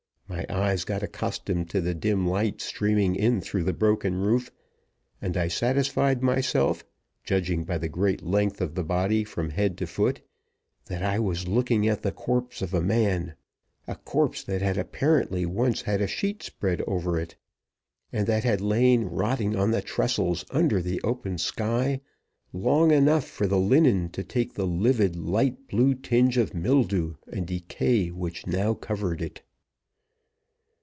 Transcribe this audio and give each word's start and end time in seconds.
My 0.31 0.45
eyes 0.49 0.85
got 0.85 1.03
accustomed 1.03 1.69
to 1.69 1.81
the 1.81 1.93
dim 1.93 2.25
light 2.25 2.61
streaming 2.61 3.17
in 3.17 3.41
through 3.41 3.63
the 3.63 3.73
broken 3.73 4.15
roof, 4.21 4.49
and 5.21 5.35
I 5.35 5.49
satisfied 5.49 6.23
myself, 6.23 6.85
judging 7.25 7.65
by 7.65 7.77
the 7.77 7.89
great 7.89 8.21
length 8.25 8.61
of 8.61 8.73
the 8.73 8.83
body 8.83 9.25
from 9.25 9.49
head 9.49 9.77
to 9.79 9.85
foot, 9.87 10.21
that 10.85 11.03
I 11.03 11.19
was 11.19 11.49
looking 11.49 11.85
at 11.85 12.01
the 12.01 12.13
corpse 12.13 12.61
of 12.61 12.73
a 12.73 12.81
man 12.81 13.35
a 13.89 13.95
corpse 13.97 14.41
that 14.45 14.61
had 14.61 14.77
apparently 14.77 15.45
once 15.45 15.81
had 15.81 15.99
a 15.99 16.07
sheet 16.07 16.41
spread 16.43 16.81
over 16.87 17.19
it, 17.19 17.35
and 18.13 18.25
that 18.27 18.45
had 18.45 18.61
lain 18.61 19.03
rotting 19.05 19.57
on 19.57 19.71
the 19.71 19.81
trestles 19.81 20.45
under 20.49 20.81
the 20.81 21.01
open 21.01 21.39
sky 21.39 21.99
long 22.53 22.91
enough 22.91 23.25
for 23.27 23.47
the 23.47 23.59
linen 23.59 24.07
to 24.11 24.23
take 24.23 24.53
the 24.53 24.65
livid, 24.65 25.17
light 25.17 25.67
blue 25.67 25.93
tinge 25.93 26.37
of 26.37 26.53
mildew 26.53 27.15
and 27.27 27.45
decay 27.47 28.07
which 28.09 28.47
now 28.47 28.73
covered 28.73 29.21
it. 29.21 29.41